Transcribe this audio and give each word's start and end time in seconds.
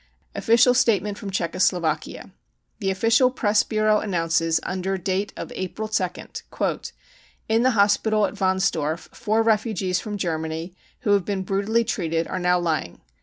Official 0.33 0.73
Statement 0.73 1.15
from 1.19 1.29
Czechoslovakia. 1.29 2.31
The 2.79 2.89
official 2.89 3.29
press 3.29 3.61
bureau 3.61 3.99
announces 3.99 4.59
under 4.63 4.97
date 4.97 5.31
of 5.37 5.49
Ap^il§ 5.49 5.53
THE 5.55 5.67
PERSECUTION 5.67 5.67
OF 5.69 5.73
JEWS 5.75 6.41
25I 6.51 6.77
2nd:" 6.77 6.91
In 7.57 7.61
the 7.61 7.71
hospital 7.77 8.25
at 8.25 8.33
Warnsdorf 8.33 9.13
four 9.13 9.43
refugees 9.43 9.99
from 9.99 10.17
Germany 10.17 10.73
who 11.01 11.11
have 11.11 11.23
been 11.23 11.43
brutally 11.43 11.83
treated 11.83 12.25
are 12.27 12.39
now 12.39 12.57
lying. 12.57 13.01